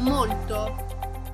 Molto. 0.00 0.74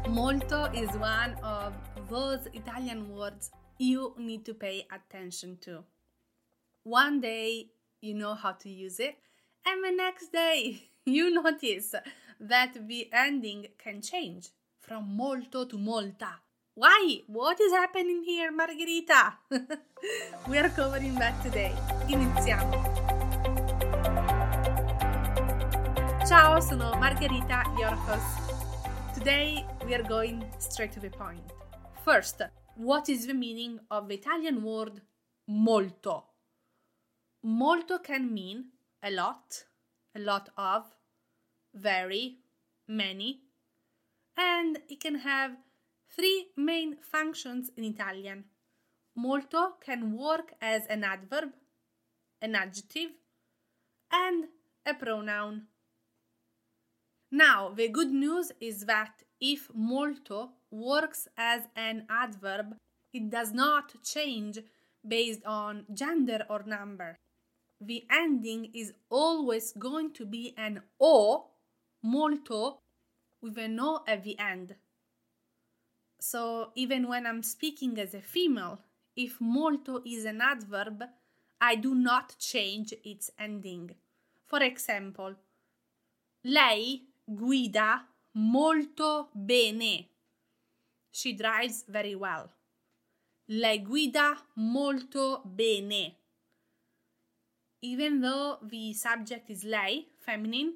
Molto 0.08 0.64
is 0.74 0.90
one 0.98 1.36
of 1.44 1.72
those 2.10 2.48
Italian 2.52 3.14
words 3.14 3.52
you 3.78 4.12
need 4.18 4.44
to 4.44 4.54
pay 4.54 4.84
attention 4.90 5.56
to. 5.60 5.84
One 6.82 7.20
day 7.20 7.70
you 8.00 8.14
know 8.14 8.34
how 8.34 8.52
to 8.52 8.68
use 8.68 8.98
it, 8.98 9.18
and 9.64 9.84
the 9.84 9.92
next 9.92 10.32
day 10.32 10.82
you 11.06 11.30
notice 11.30 11.94
that 12.40 12.88
the 12.88 13.08
ending 13.12 13.68
can 13.78 14.02
change 14.02 14.48
from 14.80 15.16
molto 15.16 15.64
to 15.64 15.78
molta. 15.78 16.40
Why? 16.74 17.20
What 17.28 17.60
is 17.60 17.72
happening 17.72 18.24
here, 18.24 18.50
Margherita? 18.50 19.34
we 20.48 20.58
are 20.58 20.70
covering 20.70 21.14
that 21.14 21.40
today. 21.42 21.72
Iniziamo. 22.08 23.06
Ciao, 26.26 26.58
sono 26.60 26.96
Margherita, 26.98 27.62
your 27.78 27.94
host. 27.94 28.45
Today 29.26 29.66
we 29.84 29.92
are 29.92 30.04
going 30.04 30.44
straight 30.60 30.92
to 30.92 31.00
the 31.00 31.10
point. 31.10 31.52
First, 32.04 32.42
what 32.76 33.08
is 33.08 33.26
the 33.26 33.34
meaning 33.34 33.80
of 33.90 34.06
the 34.06 34.14
Italian 34.14 34.62
word 34.62 35.00
molto? 35.48 36.26
Molto 37.42 37.98
can 37.98 38.32
mean 38.32 38.66
a 39.02 39.10
lot, 39.10 39.64
a 40.14 40.20
lot 40.20 40.50
of, 40.56 40.84
very, 41.74 42.36
many, 42.86 43.40
and 44.36 44.78
it 44.88 45.00
can 45.00 45.16
have 45.16 45.56
three 46.08 46.50
main 46.56 46.94
functions 47.02 47.72
in 47.76 47.82
Italian. 47.82 48.44
Molto 49.16 49.72
can 49.84 50.16
work 50.16 50.52
as 50.60 50.86
an 50.86 51.02
adverb, 51.02 51.50
an 52.40 52.54
adjective, 52.54 53.10
and 54.12 54.44
a 54.86 54.94
pronoun. 54.94 55.62
Now, 57.30 57.70
the 57.70 57.88
good 57.88 58.12
news 58.12 58.52
is 58.60 58.86
that 58.86 59.22
if 59.40 59.68
molto 59.74 60.50
works 60.70 61.28
as 61.36 61.62
an 61.74 62.06
adverb, 62.08 62.76
it 63.12 63.30
does 63.30 63.52
not 63.52 64.02
change 64.02 64.58
based 65.06 65.44
on 65.44 65.86
gender 65.92 66.44
or 66.48 66.62
number. 66.64 67.18
The 67.80 68.04
ending 68.10 68.70
is 68.74 68.94
always 69.10 69.72
going 69.72 70.12
to 70.14 70.24
be 70.24 70.54
an 70.56 70.82
O, 71.00 71.48
molto, 72.02 72.78
with 73.42 73.58
an 73.58 73.78
O 73.80 74.02
at 74.06 74.24
the 74.24 74.38
end. 74.38 74.76
So 76.20 76.70
even 76.74 77.06
when 77.06 77.26
I'm 77.26 77.42
speaking 77.42 77.98
as 77.98 78.14
a 78.14 78.20
female, 78.20 78.80
if 79.14 79.40
molto 79.40 80.02
is 80.04 80.24
an 80.24 80.40
adverb, 80.40 81.04
I 81.60 81.74
do 81.74 81.94
not 81.94 82.36
change 82.38 82.94
its 83.04 83.30
ending. 83.38 83.94
For 84.44 84.62
example, 84.62 85.34
lei 86.44 87.02
guida 87.26 88.06
molto 88.34 89.30
bene. 89.34 90.08
She 91.10 91.32
drives 91.32 91.84
very 91.88 92.14
well. 92.14 92.50
Lei 93.48 93.78
guida 93.78 94.36
molto 94.56 95.42
bene. 95.44 96.16
Even 97.82 98.20
though 98.20 98.58
the 98.62 98.92
subject 98.92 99.50
is 99.50 99.64
lei, 99.64 100.06
feminine, 100.18 100.74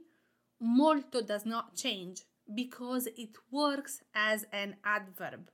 molto 0.60 1.22
does 1.22 1.44
not 1.44 1.74
change 1.74 2.22
because 2.54 3.06
it 3.16 3.36
works 3.50 4.02
as 4.14 4.46
an 4.52 4.76
adverb. 4.84 5.50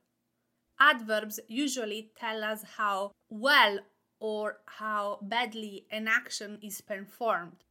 Adverbs 0.79 1.41
usually 1.49 2.11
tell 2.19 2.45
us 2.45 2.63
how 2.77 3.13
well 3.31 3.79
or 4.21 4.59
how 4.67 5.19
badly 5.23 5.87
an 5.91 6.09
action 6.09 6.59
is 6.63 6.81
performed. 6.81 7.65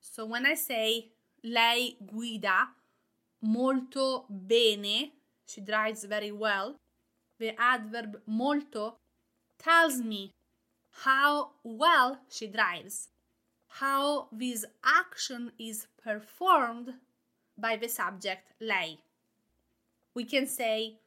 So 0.00 0.24
when 0.24 0.46
I 0.46 0.54
say 0.54 1.12
lei 1.44 1.96
guida 2.00 2.74
molto 3.40 4.24
bene, 4.28 5.12
she 5.46 5.60
drives 5.60 6.04
very 6.06 6.30
well, 6.30 6.76
the 7.38 7.54
adverb 7.58 8.20
molto 8.26 8.98
tells 9.58 10.00
me 10.00 10.32
how 11.04 11.52
well 11.62 12.20
she 12.28 12.46
drives, 12.46 13.08
how 13.80 14.28
this 14.32 14.64
action 14.82 15.52
is 15.58 15.86
performed 16.02 16.94
by 17.56 17.76
the 17.76 17.88
subject 17.88 18.52
lei. 18.60 18.98
We 20.14 20.24
can 20.24 20.46
say 20.46 20.98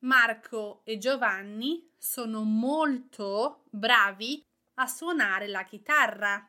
Marco 0.00 0.80
e 0.84 0.98
Giovanni 0.98 1.90
sono 1.98 2.42
molto 2.42 3.64
bravi 3.70 4.42
a 4.74 4.86
suonare 4.86 5.46
la 5.48 5.64
chitarra. 5.64 6.48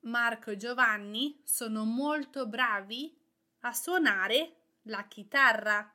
Marco 0.00 0.50
e 0.50 0.56
Giovanni 0.56 1.40
sono 1.44 1.84
molto 1.84 2.46
bravi 2.46 3.14
a 3.60 3.72
suonare 3.72 4.56
la 4.82 5.06
chitarra. 5.06 5.92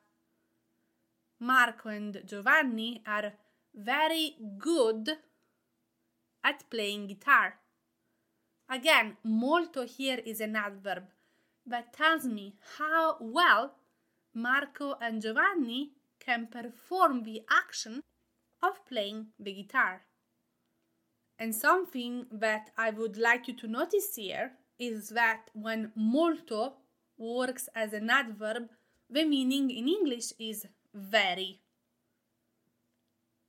Marco 1.37 1.89
and 1.89 2.23
Giovanni 2.23 3.01
are 3.05 3.37
very 3.71 4.35
good 4.39 5.07
at 6.41 6.65
playing 6.67 7.07
guitar. 7.07 7.59
Again, 8.67 9.17
molto 9.21 9.83
here 9.83 10.21
is 10.25 10.39
an 10.39 10.55
adverb 10.55 11.07
that 11.65 11.93
tells 11.93 12.25
me 12.25 12.55
how 12.77 13.17
well 13.19 13.75
Marco 14.33 14.97
and 14.99 15.21
Giovanni 15.21 15.93
can 16.19 16.47
perform 16.47 17.23
the 17.23 17.43
action 17.49 18.01
of 18.61 18.85
playing 18.85 19.33
the 19.37 19.53
guitar. 19.53 20.05
And 21.43 21.53
something 21.53 22.27
that 22.31 22.69
I 22.77 22.91
would 22.91 23.17
like 23.17 23.49
you 23.49 23.53
to 23.55 23.67
notice 23.67 24.15
here 24.15 24.53
is 24.79 25.09
that 25.09 25.49
when 25.51 25.91
molto 25.93 26.75
works 27.17 27.67
as 27.75 27.91
an 27.91 28.09
adverb, 28.09 28.69
the 29.09 29.25
meaning 29.25 29.69
in 29.69 29.89
English 29.89 30.31
is 30.39 30.65
very. 30.93 31.59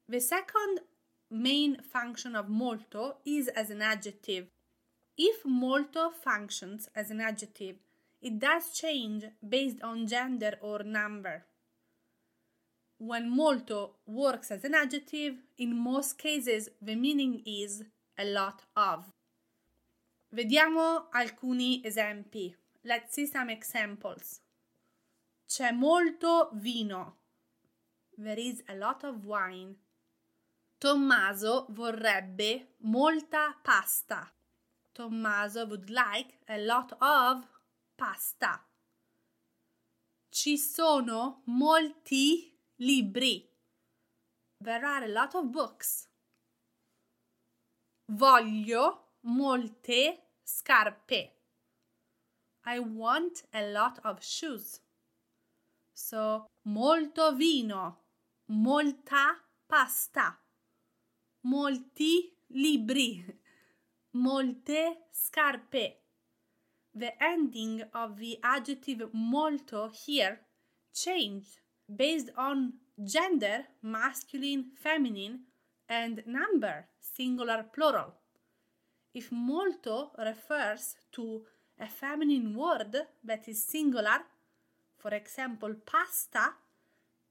The 0.09 0.21
second 0.21 0.81
main 1.31 1.82
function 1.82 2.34
of 2.34 2.49
molto 2.49 3.19
is 3.25 3.47
as 3.47 3.71
an 3.71 3.81
adjective. 3.81 4.49
If 5.16 5.44
molto 5.44 6.11
functions 6.11 6.88
as 6.97 7.12
an 7.12 7.21
adjective, 7.21 7.76
it 8.21 8.41
does 8.41 8.72
change 8.72 9.26
based 9.49 9.81
on 9.82 10.09
gender 10.09 10.55
or 10.61 10.82
number. 10.82 11.44
When 13.06 13.28
molto 13.28 13.97
works 14.06 14.50
as 14.50 14.65
an 14.65 14.75
adjective, 14.75 15.37
in 15.59 15.76
most 15.76 16.16
cases 16.16 16.70
the 16.81 16.94
meaning 16.94 17.42
is 17.44 17.84
a 18.16 18.25
lot 18.25 18.62
of. 18.75 19.12
Vediamo 20.32 21.10
alcuni 21.10 21.82
esempi. 21.84 22.56
Let's 22.82 23.12
see 23.12 23.26
some 23.26 23.53
examples. 23.53 24.41
C'è 25.47 25.70
molto 25.72 26.48
vino. 26.54 27.19
There 28.16 28.41
is 28.41 28.62
a 28.69 28.75
lot 28.75 29.04
of 29.04 29.26
wine. 29.26 29.76
Tommaso 30.78 31.66
vorrebbe 31.72 32.76
molta 32.84 33.54
pasta. 33.62 34.32
Tommaso 34.93 35.66
would 35.66 35.91
like 35.91 36.38
a 36.47 36.56
lot 36.56 36.97
of 37.00 37.47
pasta. 37.97 38.64
Ci 40.31 40.56
sono 40.56 41.43
molti 41.44 42.53
libri. 42.78 43.48
There 44.60 44.84
are 44.84 45.04
a 45.04 45.08
lot 45.08 45.34
of 45.34 45.52
books. 45.52 46.08
Voglio 48.10 49.12
molte 49.22 50.30
scarpe. 50.42 51.32
I 52.66 52.78
want 52.78 53.44
a 53.52 53.70
lot 53.70 54.00
of 54.04 54.22
shoes. 54.22 54.80
So, 55.92 56.46
molto 56.62 57.34
vino, 57.36 58.04
molta 58.46 59.40
pasta, 59.66 60.36
molti 61.42 62.36
libri, 62.48 63.24
molte 64.12 65.08
scarpe. 65.12 66.00
The 66.92 67.16
ending 67.20 67.82
of 67.92 68.18
the 68.18 68.38
adjective 68.42 69.10
molto 69.12 69.90
here 69.90 70.46
changed 70.93 71.63
based 71.94 72.31
on 72.36 72.75
gender, 73.02 73.64
masculine, 73.82 74.66
feminine, 74.76 75.40
and 75.88 76.22
number, 76.26 76.86
singular, 77.00 77.66
plural. 77.72 78.14
If 79.12 79.31
molto 79.31 80.10
refers 80.19 80.96
to 81.12 81.42
a 81.78 81.86
feminine 81.86 82.54
word 82.54 82.96
that 83.22 83.48
is 83.48 83.64
singular, 83.64 84.20
for 84.96 85.12
example, 85.14 85.75
pasta, 85.86 86.54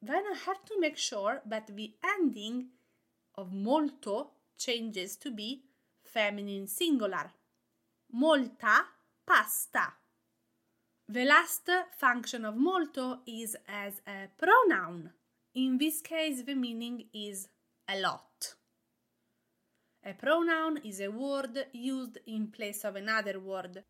then 0.02 0.24
I 0.32 0.38
have 0.46 0.64
to 0.66 0.80
make 0.80 0.98
sure 0.98 1.42
that 1.46 1.76
the 1.76 1.94
ending 2.04 2.68
of 3.36 3.52
molto 3.52 4.32
changes 4.58 5.16
to 5.18 5.32
be 5.32 5.64
feminine 6.04 6.68
singular. 6.68 7.32
Molta 8.12 8.86
pasta. 9.26 9.94
The 11.10 11.26
last 11.26 11.70
function 11.98 12.46
of 12.46 12.56
molto 12.56 13.20
is 13.28 13.58
as 13.68 14.02
a 14.08 14.30
pronoun. 14.38 15.12
In 15.54 15.78
this 15.78 16.02
case, 16.02 16.44
the 16.44 16.56
meaning 16.56 17.06
is 17.14 17.50
a 17.90 18.00
lot. 18.00 18.56
A 20.06 20.14
pronoun 20.14 20.78
is 20.78 21.02
a 21.02 21.12
word 21.12 21.68
used 21.74 22.20
in 22.26 22.48
place 22.48 22.86
of 22.86 22.96
another 22.96 23.38
word. 23.40 23.84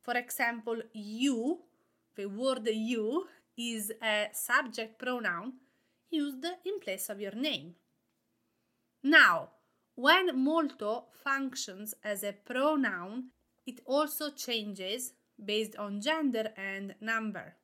For 0.00 0.16
example, 0.16 0.80
you, 0.92 1.58
the 2.14 2.26
word 2.26 2.68
you, 2.68 3.26
is 3.56 3.92
a 4.00 4.28
subject 4.32 5.00
pronoun 5.00 5.54
used 6.10 6.44
in 6.64 6.78
place 6.80 7.08
of 7.10 7.20
your 7.20 7.34
name. 7.34 7.74
Now, 9.02 9.48
when 9.96 10.38
molto 10.38 11.06
functions 11.24 11.94
as 12.04 12.22
a 12.22 12.32
pronoun, 12.32 13.30
it 13.66 13.80
also 13.84 14.30
changes 14.30 15.12
based 15.44 15.76
on 15.76 16.00
gender 16.00 16.52
and 16.56 16.94
number, 17.00 17.56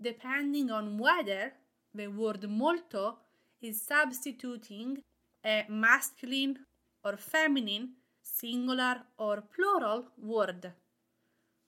depending 0.00 0.70
on 0.70 0.98
whether 0.98 1.52
the 1.94 2.08
word 2.08 2.48
molto 2.48 3.18
is 3.60 3.80
substituting 3.82 5.02
a 5.44 5.64
masculine 5.68 6.58
or 7.04 7.16
feminine, 7.16 7.94
singular 8.22 9.02
or 9.18 9.42
plural 9.42 10.06
word. 10.16 10.72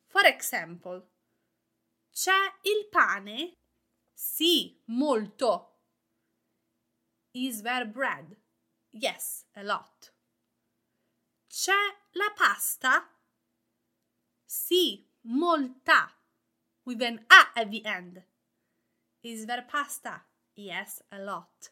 For 0.07 0.25
example, 0.27 1.03
c'è 2.13 2.53
il 2.63 2.89
pane? 2.89 3.57
Sì, 4.13 4.81
molto. 4.87 5.81
Is 7.33 7.63
there 7.63 7.87
bread? 7.87 8.37
Yes, 8.91 9.45
a 9.55 9.63
lot. 9.65 10.13
C'è 11.49 11.73
la 12.13 12.33
pasta? 12.37 13.11
Sì, 14.45 15.05
molta. 15.25 16.11
With 16.85 17.03
an 17.03 17.21
A 17.31 17.61
at 17.61 17.71
the 17.71 17.85
end. 17.87 18.23
Is 19.23 19.47
there 19.47 19.65
pasta? 19.67 20.21
Yes, 20.55 21.03
a 21.11 21.19
lot. 21.19 21.71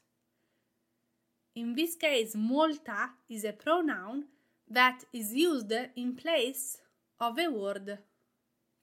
In 1.54 1.74
this 1.74 1.96
case, 1.96 2.34
molta 2.34 3.10
is 3.28 3.44
a 3.44 3.52
pronoun 3.52 4.24
that 4.70 5.04
is 5.12 5.34
used 5.34 5.72
in 5.96 6.16
place 6.16 6.78
of 7.20 7.38
a 7.38 7.48
word 7.48 7.98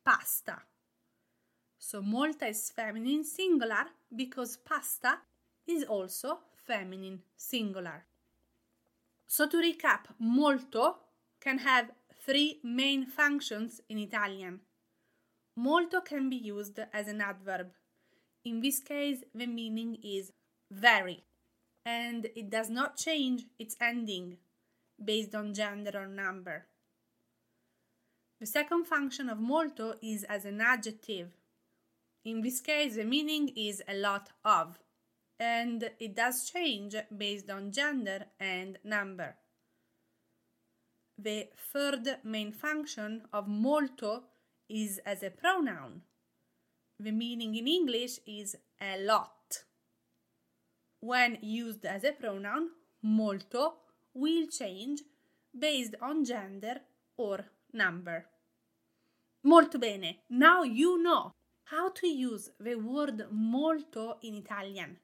pasta. 0.06 0.62
So 1.80 2.02
molta 2.02 2.46
is 2.46 2.70
feminine 2.70 3.24
singular 3.24 3.88
because 4.16 4.58
pasta 4.58 5.18
is 5.66 5.84
also 5.84 6.40
feminine 6.56 7.24
singular. 7.36 8.06
So 9.26 9.48
to 9.48 9.58
recap, 9.58 10.02
molto 10.20 10.98
can 11.40 11.58
have 11.60 11.92
three 12.26 12.60
main 12.64 13.06
functions 13.06 13.82
in 13.90 13.98
Italian. 13.98 14.60
Molto 15.56 16.02
can 16.02 16.30
be 16.30 16.36
used 16.36 16.80
as 16.94 17.08
an 17.08 17.22
adverb. 17.22 17.72
In 18.46 18.62
this 18.62 18.80
case, 18.80 19.24
the 19.34 19.48
meaning 19.48 19.98
is 20.04 20.32
very, 20.72 21.24
and 21.86 22.28
it 22.36 22.50
does 22.50 22.70
not 22.70 22.98
change 22.98 23.46
its 23.58 23.76
ending 23.82 24.38
based 25.04 25.36
on 25.36 25.54
gender 25.54 25.92
or 25.96 26.08
number. 26.08 26.66
The 28.40 28.46
second 28.46 28.86
function 28.86 29.30
of 29.30 29.40
molto 29.40 29.96
is 30.02 30.24
as 30.24 30.46
an 30.46 30.62
adjective. 30.62 31.32
In 32.24 32.42
this 32.42 32.62
case, 32.62 32.96
the 32.96 33.04
meaning 33.04 33.52
is 33.56 33.82
a 33.88 33.96
lot 33.96 34.30
of, 34.46 34.80
and 35.40 35.90
it 36.00 36.16
does 36.16 36.50
change 36.50 36.96
based 37.16 37.50
on 37.50 37.72
gender 37.72 38.26
and 38.40 38.78
number. 38.84 39.36
The 41.22 41.50
third 41.74 42.20
main 42.24 42.54
function 42.54 43.24
of 43.34 43.46
molto 43.46 44.24
is 44.70 45.02
as 45.06 45.22
a 45.22 45.30
pronoun. 45.30 46.04
The 46.98 47.12
meaning 47.12 47.56
in 47.56 47.68
English 47.68 48.20
is 48.26 48.56
a 48.80 49.04
lot. 49.04 49.66
When 51.02 51.38
used 51.42 51.86
as 51.86 52.06
a 52.06 52.14
pronoun, 52.14 52.70
molto 53.02 53.74
will 54.14 54.48
change 54.48 55.02
based 55.58 55.96
on 56.02 56.24
gender 56.24 56.78
or 57.18 57.40
number. 57.74 58.26
Molto 59.44 59.78
bene, 59.78 60.20
now 60.30 60.64
you 60.64 61.04
know 61.04 61.34
how 61.66 61.90
to 61.90 62.08
use 62.08 62.50
the 62.62 62.76
word 62.76 63.28
molto 63.30 64.20
in 64.22 64.36
Italian. 64.36 65.00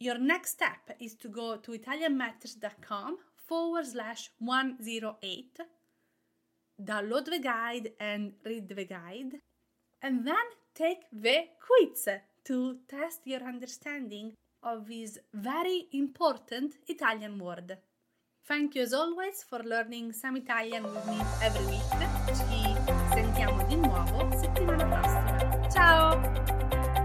Your 0.00 0.18
next 0.18 0.50
step 0.50 0.96
is 1.00 1.14
to 1.14 1.28
go 1.28 1.56
to 1.56 1.70
italianmatters.com 1.70 3.16
forward 3.46 3.86
slash 3.86 4.30
108, 4.38 5.58
download 6.82 7.24
the 7.26 7.38
guide 7.38 7.92
and 8.00 8.32
read 8.44 8.68
the 8.68 8.84
guide, 8.84 9.40
and 10.02 10.26
then 10.26 10.46
take 10.74 11.04
the 11.12 11.44
quiz 11.60 12.08
to 12.44 12.76
test 12.88 13.20
your 13.24 13.42
understanding 13.42 14.32
of 14.62 14.88
this 14.88 15.18
very 15.32 15.86
important 15.92 16.74
Italian 16.88 17.38
word. 17.38 17.78
Thank 18.46 18.74
you 18.74 18.82
as 18.82 18.92
always 18.92 19.42
for 19.42 19.60
learning 19.60 20.12
some 20.12 20.36
Italian 20.36 20.84
with 20.84 21.06
me 21.06 21.18
every 21.40 21.64
week. 21.64 21.90
Ci 22.28 22.76
sentiamo 23.14 23.62
di 23.66 23.76
nuovo 23.76 24.30
settimana 24.36 24.84
prossima. 24.84 25.68
Ciao! 25.70 27.03